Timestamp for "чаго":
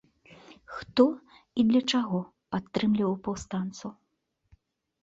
1.93-2.19